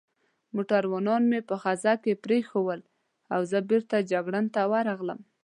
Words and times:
موټروانان 0.55 1.23
مې 1.31 1.39
په 1.49 1.55
خزه 1.61 1.93
کې 2.03 2.21
پرېښوول 2.23 2.79
او 3.33 3.41
زه 3.51 3.59
بېرته 3.69 4.07
جګړن 4.11 4.45
ته 4.55 4.61
ورغلم. 4.71 5.19